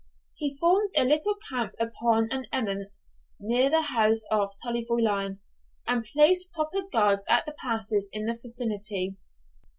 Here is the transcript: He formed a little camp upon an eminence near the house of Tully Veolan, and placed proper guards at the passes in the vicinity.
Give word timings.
He 0.33 0.57
formed 0.57 0.89
a 0.97 1.03
little 1.05 1.35
camp 1.47 1.75
upon 1.79 2.27
an 2.31 2.47
eminence 2.51 3.15
near 3.39 3.69
the 3.69 3.83
house 3.83 4.23
of 4.31 4.51
Tully 4.63 4.83
Veolan, 4.83 5.41
and 5.85 6.03
placed 6.03 6.51
proper 6.53 6.81
guards 6.91 7.27
at 7.29 7.45
the 7.45 7.53
passes 7.59 8.09
in 8.11 8.25
the 8.25 8.33
vicinity. 8.33 9.17